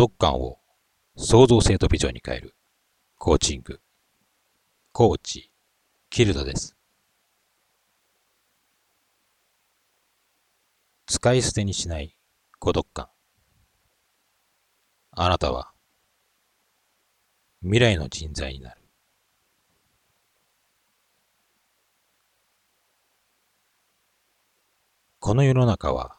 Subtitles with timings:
[0.00, 0.56] 独感を
[1.18, 2.54] 創造性とビジョンに変える
[3.18, 3.82] コーチング、
[4.92, 5.52] コーチ、
[6.08, 6.74] キルドです。
[11.04, 12.16] 使い捨てにしない
[12.58, 13.08] 孤独感。
[15.10, 15.70] あなたは
[17.60, 18.80] 未来の人材になる。
[25.18, 26.16] この世の中は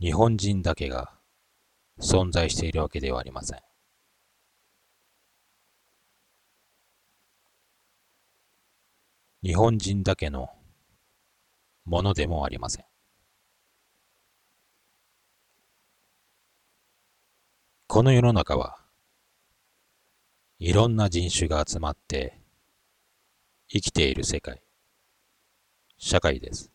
[0.00, 1.13] 日本人だけが
[2.00, 3.60] 存在しているわけではありません。
[9.42, 10.48] 日本人だけの
[11.84, 12.84] ものでもありません。
[17.86, 18.78] この世の中は
[20.58, 22.40] いろんな人種が集まって
[23.68, 24.62] 生きている世界、
[25.98, 26.73] 社会です。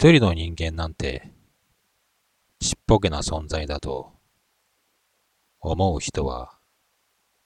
[0.00, 1.28] 一人の人間なんて
[2.60, 4.12] ちっぽけな存在だと
[5.58, 6.56] 思う人は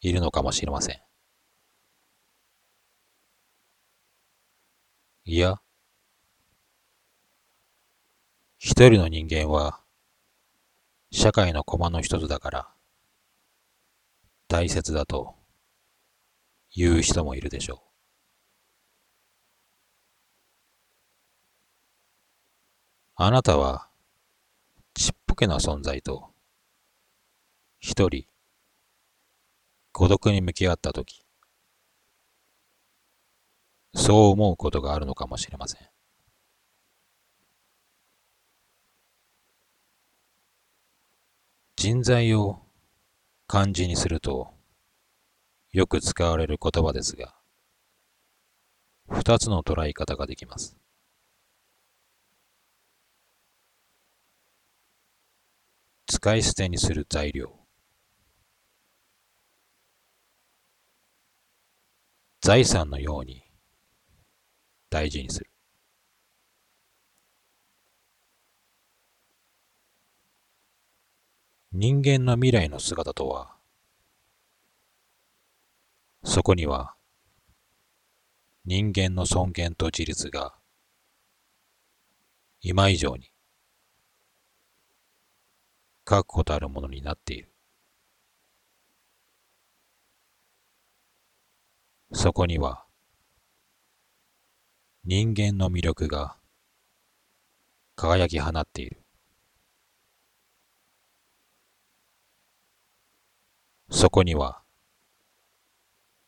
[0.02, 1.00] いるのかもしれません。
[5.24, 5.62] いや、
[8.58, 9.80] 一人の人間は
[11.10, 12.68] 社会の駒の一つだから
[14.48, 15.36] 大切だと
[16.76, 17.91] 言う人もいるでしょう。
[23.24, 23.86] あなたは
[24.94, 26.32] ちっぽけな存在と
[27.78, 28.24] 一人
[29.92, 31.24] 孤独に向き合ったとき
[33.94, 35.88] そう思うことがあるのかもしれません。
[41.76, 42.58] 人材を
[43.46, 44.52] 漢字にすると
[45.70, 47.36] よく使われる言葉ですが、
[49.08, 50.76] 二つの捉え方ができます。
[56.14, 57.50] 使い捨てにする材料。
[62.42, 63.42] 財産のように
[64.90, 65.50] 大事にする。
[71.72, 73.56] 人間の未来の姿とは
[76.24, 76.94] そこには
[78.66, 80.52] 人間の尊厳と自立が
[82.60, 83.32] 今以上に
[86.04, 87.52] 確固たるものになっている。
[92.12, 92.84] そこには
[95.04, 96.36] 人間の魅力が
[97.96, 99.02] 輝き放っている。
[103.90, 104.62] そこには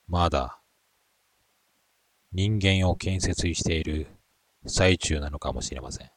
[0.06, 0.60] まだ
[2.32, 4.06] 人間を建設している
[4.66, 6.10] 最中なのかもしれません。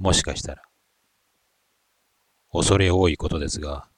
[0.00, 0.62] もしかしたら、
[2.50, 3.90] 恐れ多いことですが、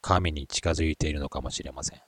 [0.00, 2.00] 神に近づいているのかもしれません。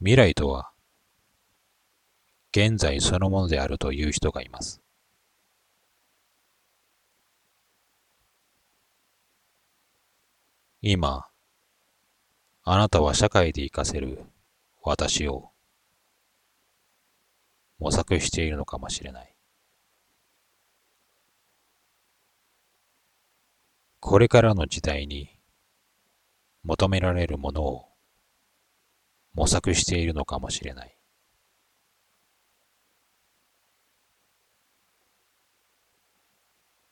[0.00, 0.70] 未来とは、
[2.52, 4.82] 現在そのものであるという人がいます。
[10.82, 11.28] 今、
[12.62, 14.22] あなたは社会で活かせる
[14.82, 15.47] 私を
[17.78, 19.34] 模索しているのかもしれない。
[24.00, 25.38] これからの時代に
[26.62, 27.88] 求められるものを
[29.34, 30.98] 模索しているのかもしれない。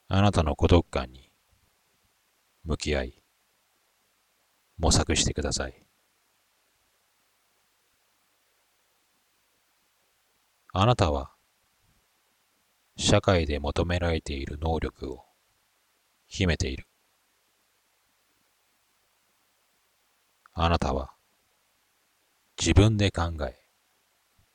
[0.09, 1.33] あなたの孤独感に
[2.65, 3.23] 向き合い
[4.79, 5.86] 模索してください。
[10.79, 11.31] あなたは
[12.99, 15.25] 社会で求められている能力を
[16.27, 16.87] 秘めている。
[20.53, 21.15] あなたは
[22.61, 23.57] 自分で考え、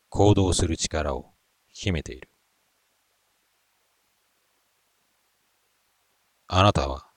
[0.09, 1.33] 行動する力を
[1.69, 2.29] 秘めている。
[6.45, 7.07] あなたは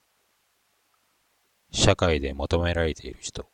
[1.69, 3.45] 社会で求められている人、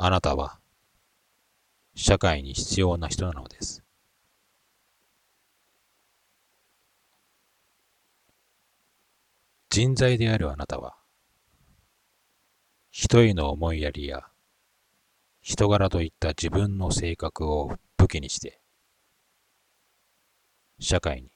[0.00, 0.60] あなたは
[1.96, 3.82] 社会に必要な人なのです。
[9.70, 10.94] 人材であるあなたは、
[12.92, 14.22] 一人の思いやりや
[15.40, 18.60] 人柄といった自分の性格を武器にして、
[20.78, 21.32] 社会に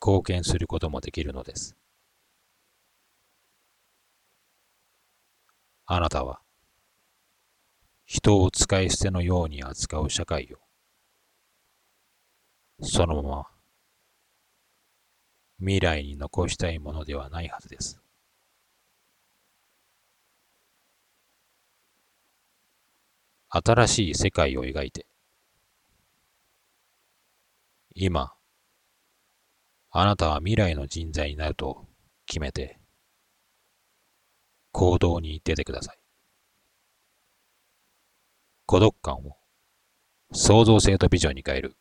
[0.00, 1.76] 貢献することもできるのです。
[5.86, 6.43] あなたは
[8.06, 10.58] 人を使い捨てのように扱う社会を
[12.82, 13.46] そのまま
[15.58, 18.00] 未来に残したいものではないはずです。
[23.48, 25.06] 新しい世界を描いて
[27.94, 28.34] 今
[29.90, 31.86] あなたは未来の人材になると
[32.26, 32.80] 決めて
[34.72, 36.03] 行動に出てください。
[38.66, 39.36] 孤独感を
[40.32, 41.76] 創造性とビジョンに変える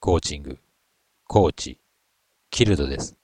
[0.00, 0.58] コーチング、
[1.28, 1.78] コーチ、
[2.50, 3.16] キルドです。